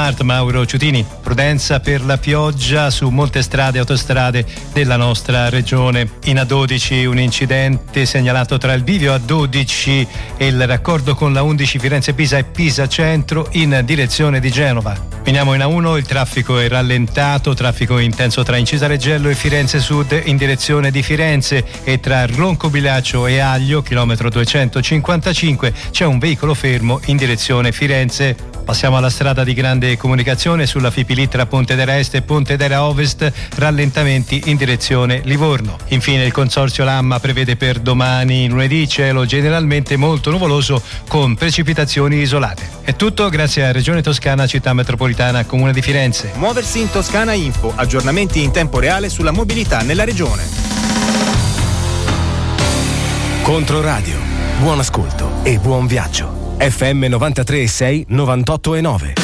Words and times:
Smart 0.00 0.22
Mauro 0.22 0.64
Ciutini. 0.64 1.04
Prudenza 1.20 1.78
per 1.78 2.02
la 2.02 2.16
pioggia 2.16 2.88
su 2.88 3.10
molte 3.10 3.42
strade 3.42 3.76
e 3.76 3.80
autostrade 3.80 4.46
della 4.72 4.96
nostra 4.96 5.50
regione. 5.50 6.12
In 6.24 6.36
A12 6.36 7.04
un 7.04 7.18
incidente 7.18 8.06
segnalato 8.06 8.56
tra 8.56 8.72
il 8.72 8.82
bivio 8.82 9.14
A12 9.14 10.06
e 10.38 10.46
il 10.46 10.66
raccordo 10.66 11.14
con 11.14 11.34
la 11.34 11.42
11 11.42 11.78
Firenze 11.78 12.14
Pisa 12.14 12.38
e 12.38 12.44
Pisa 12.44 12.88
Centro 12.88 13.48
in 13.52 13.82
direzione 13.84 14.40
di 14.40 14.50
Genova. 14.50 15.10
Veniamo 15.22 15.52
in 15.52 15.60
A1, 15.60 15.98
il 15.98 16.06
traffico 16.06 16.58
è 16.58 16.66
rallentato, 16.66 17.52
traffico 17.52 17.98
intenso 17.98 18.42
tra 18.42 18.56
Incisa 18.56 18.86
Reggello 18.86 19.28
e 19.28 19.34
Firenze 19.34 19.78
Sud 19.80 20.18
in 20.24 20.38
direzione 20.38 20.90
di 20.90 21.02
Firenze 21.02 21.62
e 21.84 22.00
tra 22.00 22.24
Roncobilaccio 22.24 23.26
e 23.26 23.38
Aglio, 23.38 23.82
chilometro 23.82 24.30
255, 24.30 25.74
c'è 25.90 26.06
un 26.06 26.18
veicolo 26.18 26.54
fermo 26.54 27.00
in 27.04 27.18
direzione 27.18 27.70
Firenze. 27.70 28.48
Passiamo 28.70 28.98
alla 28.98 29.10
strada 29.10 29.42
di 29.42 29.52
grande 29.52 29.96
comunicazione 29.96 30.64
sulla 30.64 30.92
Fipili 30.92 31.26
tra 31.26 31.44
Pontedera 31.44 31.98
Est 31.98 32.14
e 32.14 32.22
Pontedera 32.22 32.84
Ovest, 32.84 33.32
rallentamenti 33.56 34.42
in 34.44 34.56
direzione 34.56 35.22
Livorno. 35.24 35.76
Infine 35.88 36.24
il 36.24 36.30
consorzio 36.30 36.84
Lamma 36.84 37.18
prevede 37.18 37.56
per 37.56 37.80
domani 37.80 38.48
lunedì 38.48 38.86
cielo 38.86 39.26
generalmente 39.26 39.96
molto 39.96 40.30
nuvoloso 40.30 40.80
con 41.08 41.34
precipitazioni 41.34 42.20
isolate. 42.20 42.62
È 42.82 42.94
tutto 42.94 43.28
grazie 43.28 43.66
a 43.66 43.72
Regione 43.72 44.02
Toscana, 44.02 44.46
Città 44.46 44.72
Metropolitana, 44.72 45.44
Comune 45.44 45.72
di 45.72 45.82
Firenze. 45.82 46.30
Muoversi 46.36 46.78
in 46.78 46.92
Toscana 46.92 47.32
Info, 47.32 47.72
aggiornamenti 47.74 48.40
in 48.40 48.52
tempo 48.52 48.78
reale 48.78 49.08
sulla 49.08 49.32
mobilità 49.32 49.80
nella 49.80 50.04
regione. 50.04 50.44
Controradio, 53.42 54.16
buon 54.60 54.78
ascolto 54.78 55.42
e 55.42 55.58
buon 55.58 55.88
viaggio. 55.88 56.39
FM 56.60 57.06
93 57.08 57.68
6 57.68 58.04
98 58.08 58.76
e 58.76 58.82
9. 58.82 59.14